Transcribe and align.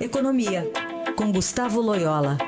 Economia, 0.00 0.62
com 1.16 1.32
Gustavo 1.32 1.80
Loyola. 1.80 2.38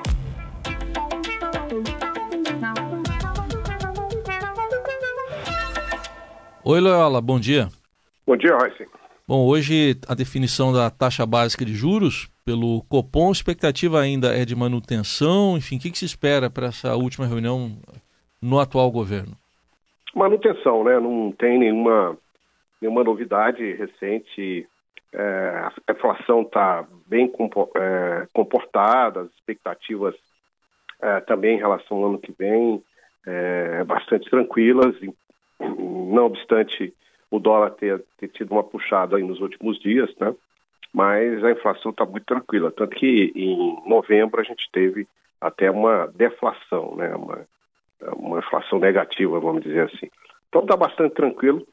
Oi, 6.65 6.81
Loyola, 6.81 7.21
bom 7.21 7.41
dia. 7.41 7.67
Bom 8.25 8.37
dia, 8.37 8.57
Royce. 8.57 8.87
Bom, 9.27 9.45
hoje 9.47 9.97
a 10.09 10.15
definição 10.15 10.73
da 10.73 10.89
taxa 10.91 11.27
básica 11.27 11.65
de 11.65 11.75
juros 11.75 12.31
pelo 12.45 12.85
Copom, 12.89 13.31
a 13.31 13.33
expectativa 13.33 14.01
ainda 14.01 14.29
é 14.29 14.45
de 14.45 14.55
manutenção, 14.55 15.57
enfim, 15.57 15.77
o 15.77 15.81
que, 15.81 15.91
que 15.91 15.99
se 15.99 16.05
espera 16.05 16.49
para 16.49 16.69
essa 16.69 16.95
última 16.95 17.27
reunião 17.27 17.73
no 18.41 18.61
atual 18.61 18.91
governo? 18.93 19.37
Manutenção, 20.15 20.85
né? 20.85 21.01
Não 21.01 21.33
tem 21.33 21.59
nenhuma, 21.59 22.17
nenhuma 22.81 23.03
novidade 23.03 23.73
recente. 23.75 24.69
É, 25.13 25.69
a 25.87 25.93
inflação 25.93 26.43
está 26.43 26.87
bem 27.07 27.33
é, 27.75 28.27
comportada, 28.33 29.23
as 29.23 29.31
expectativas 29.33 30.15
é, 31.01 31.21
também 31.21 31.57
em 31.57 31.59
relação 31.59 31.97
ao 31.99 32.07
ano 32.11 32.19
que 32.19 32.33
vem 32.33 32.83
é, 33.27 33.83
bastante 33.85 34.31
tranquilas, 34.31 34.95
não 35.59 36.27
obstante 36.27 36.95
o 37.31 37.39
dólar 37.39 37.71
ter, 37.71 38.03
ter 38.19 38.29
tido 38.29 38.53
uma 38.53 38.63
puxada 38.65 39.19
nos 39.19 39.41
últimos 39.41 39.79
dias, 39.81 40.15
né? 40.19 40.35
Mas 40.93 41.43
a 41.45 41.53
inflação 41.53 41.93
está 41.93 42.05
muito 42.05 42.27
tranquila, 42.27 42.73
tanto 42.73 42.97
que 42.97 43.33
em 43.35 43.89
novembro 43.89 44.41
a 44.41 44.45
gente 44.45 44.69
teve 44.73 45.07
até 45.41 45.71
uma 45.71 46.09
deflação, 46.09 46.97
né? 46.97 47.15
Uma, 47.15 47.47
uma 48.17 48.39
inflação 48.39 48.79
negativa, 48.79 49.39
vamos 49.39 49.63
dizer 49.63 49.87
assim. 49.87 50.11
Então 50.49 50.63
está 50.63 50.77
bastante 50.77 51.15
tranquilo. 51.15 51.67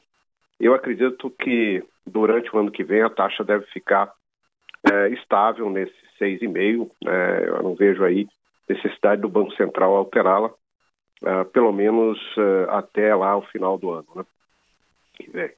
Eu 0.60 0.74
acredito 0.74 1.30
que 1.30 1.82
durante 2.06 2.54
o 2.54 2.58
ano 2.58 2.70
que 2.70 2.82
vem 2.82 3.02
a 3.02 3.10
taxa 3.10 3.44
deve 3.44 3.64
ficar 3.66 4.12
é, 4.90 5.08
estável 5.10 5.70
nesse 5.70 5.94
6,5. 6.20 6.90
Né? 7.02 7.48
Eu 7.48 7.62
não 7.62 7.74
vejo 7.74 8.04
aí 8.04 8.26
necessidade 8.68 9.22
do 9.22 9.28
Banco 9.28 9.54
Central 9.54 9.94
alterá-la, 9.94 10.50
é, 11.24 11.44
pelo 11.44 11.72
menos 11.72 12.18
é, 12.36 12.66
até 12.70 13.14
lá 13.14 13.36
o 13.36 13.42
final 13.42 13.78
do 13.78 13.90
ano. 13.90 14.06
Né? 14.16 14.24
Que 15.14 15.30
vem. 15.30 15.50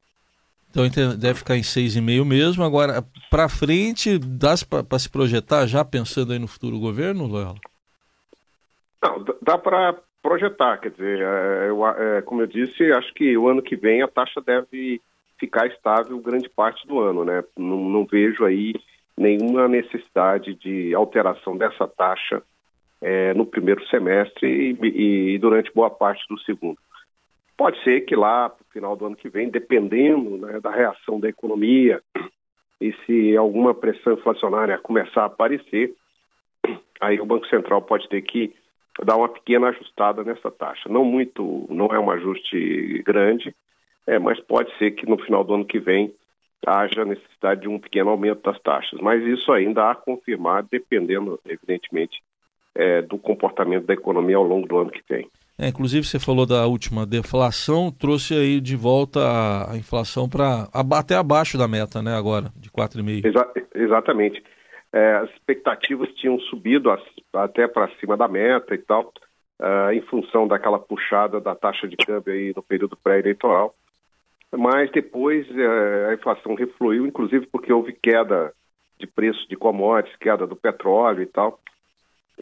Então 0.70 0.86
deve 1.18 1.40
ficar 1.40 1.56
em 1.56 1.62
6,5 1.62 2.24
mesmo. 2.24 2.62
Agora, 2.62 3.04
para 3.28 3.48
frente, 3.48 4.18
dá 4.18 4.54
para 4.86 4.98
se 4.98 5.10
projetar 5.10 5.66
já 5.66 5.84
pensando 5.84 6.32
aí 6.32 6.38
no 6.38 6.46
futuro 6.46 6.78
governo, 6.78 7.26
Loyola? 7.26 7.58
Não, 9.02 9.24
dá 9.42 9.58
para 9.58 9.98
projetar, 10.22 10.78
quer 10.78 10.90
dizer, 10.90 11.20
é, 11.20 11.68
eu, 11.68 11.86
é, 11.86 12.22
como 12.22 12.42
eu 12.42 12.46
disse, 12.46 12.92
acho 12.92 13.12
que 13.14 13.36
o 13.36 13.48
ano 13.48 13.62
que 13.62 13.76
vem 13.76 14.02
a 14.02 14.08
taxa 14.08 14.40
deve 14.40 15.00
ficar 15.38 15.66
estável 15.66 16.18
grande 16.18 16.48
parte 16.48 16.86
do 16.86 17.00
ano, 17.00 17.24
né? 17.24 17.42
Não, 17.56 17.88
não 17.88 18.04
vejo 18.04 18.44
aí 18.44 18.74
nenhuma 19.16 19.66
necessidade 19.68 20.54
de 20.54 20.94
alteração 20.94 21.56
dessa 21.56 21.88
taxa 21.88 22.42
é, 23.00 23.32
no 23.34 23.46
primeiro 23.46 23.86
semestre 23.88 24.76
e, 24.82 25.34
e, 25.34 25.38
durante 25.38 25.72
boa 25.72 25.90
parte 25.90 26.22
do 26.28 26.38
segundo. 26.40 26.78
Pode 27.56 27.82
ser 27.82 28.02
que 28.02 28.14
lá, 28.14 28.48
no 28.48 28.72
final 28.72 28.96
do 28.96 29.06
ano 29.06 29.16
que 29.16 29.28
vem, 29.28 29.48
dependendo 29.48 30.38
né, 30.38 30.60
da 30.60 30.70
reação 30.70 31.18
da 31.18 31.28
economia 31.28 32.02
e 32.80 32.94
se 33.04 33.36
alguma 33.36 33.74
pressão 33.74 34.14
inflacionária 34.14 34.78
começar 34.78 35.22
a 35.22 35.26
aparecer, 35.26 35.94
aí 37.00 37.20
o 37.20 37.26
Banco 37.26 37.46
Central 37.46 37.82
pode 37.82 38.08
ter 38.08 38.22
que 38.22 38.54
dar 39.04 39.16
uma 39.16 39.28
pequena 39.28 39.68
ajustada 39.68 40.22
nessa 40.24 40.50
taxa. 40.50 40.88
Não 40.88 41.04
muito, 41.04 41.66
não 41.70 41.86
é 41.86 41.98
um 41.98 42.10
ajuste 42.10 43.02
grande, 43.04 43.54
é, 44.06 44.18
mas 44.18 44.40
pode 44.40 44.76
ser 44.78 44.92
que 44.92 45.08
no 45.08 45.18
final 45.18 45.44
do 45.44 45.54
ano 45.54 45.64
que 45.64 45.78
vem 45.78 46.12
haja 46.66 47.04
necessidade 47.04 47.62
de 47.62 47.68
um 47.68 47.78
pequeno 47.78 48.10
aumento 48.10 48.42
das 48.42 48.60
taxas. 48.60 49.00
Mas 49.00 49.22
isso 49.24 49.50
ainda 49.52 49.90
a 49.90 49.94
confirmar, 49.94 50.64
dependendo, 50.70 51.40
evidentemente, 51.46 52.22
é, 52.74 53.02
do 53.02 53.18
comportamento 53.18 53.86
da 53.86 53.94
economia 53.94 54.36
ao 54.36 54.44
longo 54.44 54.66
do 54.66 54.78
ano 54.78 54.90
que 54.90 55.02
vem. 55.08 55.26
É, 55.58 55.68
inclusive, 55.68 56.06
você 56.06 56.18
falou 56.18 56.46
da 56.46 56.66
última 56.66 57.04
deflação, 57.04 57.90
trouxe 57.90 58.34
aí 58.34 58.60
de 58.60 58.76
volta 58.76 59.20
a, 59.20 59.72
a 59.72 59.76
inflação 59.76 60.28
para 60.28 60.68
até 60.72 61.16
abaixo 61.16 61.58
da 61.58 61.68
meta, 61.68 62.00
né, 62.00 62.14
agora, 62.14 62.50
de 62.56 62.70
4,5%. 62.70 63.26
Exa 63.26 63.46
exatamente. 63.74 64.42
É, 64.92 65.14
as 65.16 65.30
expectativas 65.30 66.12
tinham 66.14 66.38
subido 66.40 66.90
até 67.32 67.68
para 67.68 67.88
cima 67.96 68.16
da 68.16 68.26
meta 68.26 68.74
e 68.74 68.78
tal, 68.78 69.12
uh, 69.60 69.92
em 69.92 70.00
função 70.02 70.48
daquela 70.48 70.78
puxada 70.78 71.40
da 71.40 71.54
taxa 71.54 71.86
de 71.86 71.96
câmbio 71.96 72.32
aí 72.32 72.52
no 72.54 72.62
período 72.62 72.96
pré-eleitoral. 72.96 73.74
Mas 74.52 74.90
depois 74.90 75.48
uh, 75.50 76.08
a 76.10 76.14
inflação 76.14 76.54
refluiu, 76.54 77.06
inclusive 77.06 77.46
porque 77.46 77.72
houve 77.72 77.92
queda 77.92 78.52
de 78.98 79.06
preço 79.06 79.48
de 79.48 79.56
commodities, 79.56 80.16
queda 80.18 80.46
do 80.46 80.56
petróleo 80.56 81.22
e 81.22 81.26
tal. 81.26 81.60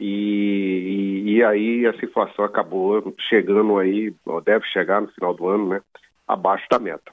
E, 0.01 1.25
e, 1.27 1.33
e, 1.33 1.45
aí 1.45 1.85
essa 1.85 2.05
inflação 2.05 2.45
acabou 2.45 3.15
chegando 3.29 3.79
aí, 3.79 4.15
deve 4.45 4.65
chegar 4.67 5.03
no 5.03 5.09
final 5.09 5.35
do 5.35 5.49
ano, 5.49 5.69
né, 5.71 5.83
abaixo 6.27 6.67
da 6.71 6.79
meta. 6.79 7.13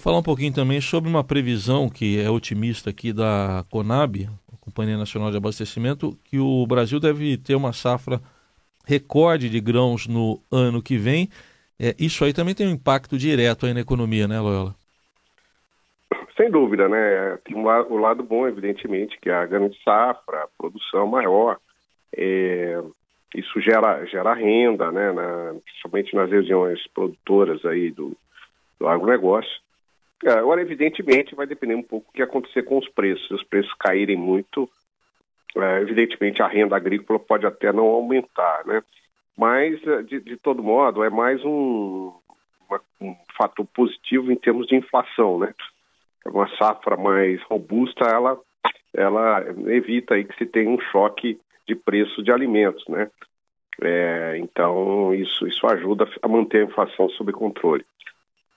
Vou 0.00 0.04
falar 0.04 0.18
um 0.20 0.22
pouquinho 0.22 0.54
também 0.54 0.80
sobre 0.80 1.10
uma 1.10 1.22
previsão 1.22 1.86
que 1.86 2.18
é 2.18 2.30
otimista 2.30 2.88
aqui 2.88 3.12
da 3.12 3.66
Conab, 3.70 4.30
Companhia 4.58 4.96
Nacional 4.96 5.30
de 5.30 5.36
Abastecimento, 5.36 6.16
que 6.24 6.38
o 6.38 6.66
Brasil 6.66 6.98
deve 6.98 7.36
ter 7.36 7.54
uma 7.54 7.74
safra 7.74 8.18
recorde 8.86 9.50
de 9.50 9.60
grãos 9.60 10.08
no 10.08 10.40
ano 10.50 10.82
que 10.82 10.96
vem. 10.96 11.28
É, 11.78 11.94
isso 11.98 12.24
aí 12.24 12.32
também 12.32 12.54
tem 12.54 12.66
um 12.66 12.70
impacto 12.70 13.18
direto 13.18 13.66
aí 13.66 13.74
na 13.74 13.80
economia, 13.80 14.26
né, 14.26 14.40
Loyola? 14.40 14.74
Sem 16.34 16.50
dúvida, 16.50 16.88
né? 16.88 17.36
Tem 17.44 17.54
um 17.54 17.66
o 17.66 17.98
lado 17.98 18.22
bom, 18.22 18.48
evidentemente, 18.48 19.18
que 19.20 19.28
é 19.28 19.34
a 19.34 19.44
grande 19.44 19.76
safra, 19.84 20.44
a 20.44 20.48
produção 20.56 21.06
maior. 21.08 21.58
É, 22.16 22.82
isso 23.34 23.60
gera, 23.60 24.02
gera 24.06 24.32
renda, 24.32 24.90
né? 24.90 25.12
Na, 25.12 25.56
principalmente 25.62 26.16
nas 26.16 26.30
regiões 26.30 26.80
produtoras 26.94 27.62
aí 27.66 27.90
do, 27.90 28.16
do 28.78 28.88
agronegócio. 28.88 29.60
É, 30.24 30.30
agora, 30.32 30.60
evidentemente, 30.60 31.34
vai 31.34 31.46
depender 31.46 31.74
um 31.74 31.82
pouco 31.82 32.10
do 32.10 32.12
que 32.12 32.22
acontecer 32.22 32.62
com 32.62 32.78
os 32.78 32.88
preços. 32.88 33.26
Se 33.26 33.34
os 33.34 33.44
preços 33.44 33.72
caírem 33.74 34.16
muito, 34.16 34.68
é, 35.56 35.80
evidentemente 35.80 36.42
a 36.42 36.46
renda 36.46 36.76
agrícola 36.76 37.18
pode 37.18 37.46
até 37.46 37.72
não 37.72 37.86
aumentar, 37.86 38.64
né? 38.66 38.82
Mas, 39.36 39.82
é, 39.86 40.02
de, 40.02 40.20
de 40.20 40.36
todo 40.36 40.62
modo, 40.62 41.02
é 41.02 41.08
mais 41.08 41.42
um, 41.44 42.12
um 43.00 43.16
fator 43.36 43.66
positivo 43.74 44.30
em 44.30 44.36
termos 44.36 44.66
de 44.66 44.76
inflação, 44.76 45.38
né? 45.38 45.54
Uma 46.26 46.48
safra 46.56 46.96
mais 46.96 47.42
robusta, 47.44 48.04
ela, 48.04 48.38
ela 48.94 49.42
evita 49.68 50.14
aí 50.14 50.24
que 50.24 50.36
se 50.36 50.44
tenha 50.44 50.68
um 50.68 50.80
choque 50.92 51.40
de 51.66 51.74
preço 51.74 52.22
de 52.22 52.30
alimentos, 52.30 52.84
né? 52.88 53.10
É, 53.82 54.36
então, 54.36 55.14
isso, 55.14 55.46
isso 55.46 55.66
ajuda 55.66 56.06
a 56.20 56.28
manter 56.28 56.62
a 56.62 56.64
inflação 56.64 57.08
sob 57.10 57.32
controle. 57.32 57.84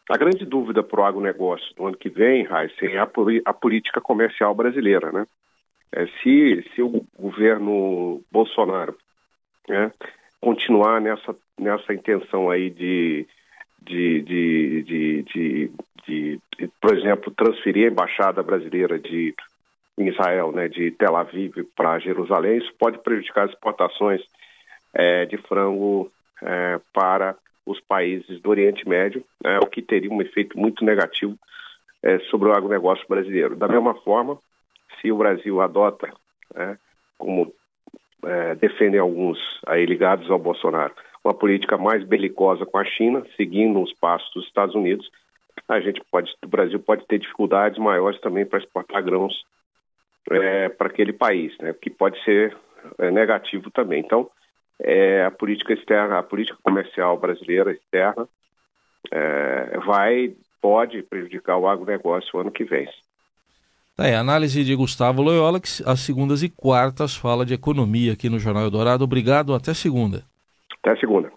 A 0.09 0.17
grande 0.17 0.45
dúvida 0.45 0.83
para 0.83 1.01
o 1.01 1.05
agronegócio 1.05 1.73
no 1.77 1.87
ano 1.87 1.97
que 1.97 2.09
vem, 2.09 2.45
Heisen, 2.45 2.95
é 2.95 2.99
a, 2.99 3.09
a, 3.45 3.53
política 3.53 4.01
comercial 4.01 4.53
brasileira. 4.53 5.11
Né? 5.11 5.25
É, 5.91 6.07
se, 6.21 6.63
se 6.73 6.81
o 6.81 7.05
governo 7.17 8.21
Bolsonaro 8.29 8.97
né, 9.67 9.91
continuar 10.41 10.99
nessa, 10.99 11.35
nessa 11.57 11.93
intenção 11.93 12.49
aí 12.49 12.69
de, 12.69 13.25
de, 13.81 14.21
de, 14.21 14.83
de, 14.83 15.23
de, 15.23 15.71
de, 16.05 16.41
de 16.57 16.67
por 16.81 16.97
exemplo, 16.97 17.31
transferir 17.31 17.87
a 17.87 17.91
embaixada 17.91 18.43
brasileira 18.43 18.99
de, 18.99 19.33
em 19.97 20.09
Israel, 20.09 20.51
né, 20.51 20.67
de 20.67 20.91
Tel 20.91 21.15
Aviv 21.15 21.63
para 21.75 21.99
Jerusalém, 21.99 22.57
isso 22.57 22.73
pode 22.77 22.97
prejudicar 22.97 23.45
as 23.45 23.51
exportações 23.51 24.21
é, 24.93 25.25
de 25.25 25.37
frango 25.37 26.11
é, 26.41 26.79
para 26.93 27.35
os 27.65 27.79
países 27.79 28.41
do 28.41 28.49
Oriente 28.49 28.87
Médio, 28.87 29.23
né, 29.43 29.59
o 29.59 29.67
que 29.67 29.81
teria 29.81 30.11
um 30.11 30.21
efeito 30.21 30.57
muito 30.57 30.83
negativo 30.83 31.37
é, 32.01 32.19
sobre 32.19 32.49
o 32.49 32.53
agronegócio 32.53 33.05
brasileiro. 33.07 33.55
Da 33.55 33.67
mesma 33.67 33.95
forma, 33.95 34.37
se 34.99 35.11
o 35.11 35.17
Brasil 35.17 35.61
adota, 35.61 36.11
né, 36.53 36.77
como 37.17 37.53
é, 38.25 38.55
defendem 38.55 38.99
alguns 38.99 39.39
aí 39.65 39.85
ligados 39.85 40.29
ao 40.29 40.39
Bolsonaro, 40.39 40.93
uma 41.23 41.33
política 41.33 41.77
mais 41.77 42.03
belicosa 42.03 42.65
com 42.65 42.77
a 42.77 42.83
China, 42.83 43.25
seguindo 43.37 43.81
os 43.81 43.93
passos 43.93 44.29
dos 44.33 44.45
Estados 44.45 44.75
Unidos, 44.75 45.09
a 45.69 45.79
gente 45.79 46.01
pode, 46.11 46.33
o 46.43 46.47
Brasil 46.47 46.79
pode 46.79 47.05
ter 47.07 47.19
dificuldades 47.19 47.79
maiores 47.79 48.19
também 48.19 48.45
para 48.45 48.59
exportar 48.59 49.01
grãos 49.01 49.45
é, 50.29 50.67
para 50.69 50.87
aquele 50.87 51.13
país, 51.13 51.57
né, 51.59 51.73
que 51.73 51.89
pode 51.89 52.21
ser 52.23 52.55
é, 52.99 53.09
negativo 53.09 53.71
também. 53.71 53.99
Então, 54.01 54.29
é, 54.83 55.25
a 55.25 55.31
política 55.31 55.73
externa, 55.73 56.19
a 56.19 56.23
política 56.23 56.57
comercial 56.61 57.17
brasileira 57.17 57.71
externa 57.71 58.27
é, 59.11 59.79
vai, 59.85 60.33
pode 60.61 61.01
prejudicar 61.03 61.57
o 61.57 61.67
agronegócio 61.67 62.39
ano 62.39 62.51
que 62.51 62.63
vem. 62.63 62.87
Tá 63.95 64.05
aí, 64.05 64.15
análise 64.15 64.63
de 64.63 64.75
Gustavo 64.75 65.21
Loyola, 65.21 65.59
que 65.59 65.69
às 65.85 65.99
segundas 65.99 66.43
e 66.43 66.49
quartas 66.49 67.15
fala 67.15 67.45
de 67.45 67.53
economia 67.53 68.13
aqui 68.13 68.29
no 68.29 68.39
Jornal 68.39 68.63
Eldorado. 68.63 69.03
Obrigado, 69.03 69.53
até 69.53 69.73
segunda. 69.73 70.23
Até 70.83 70.99
segunda. 70.99 71.31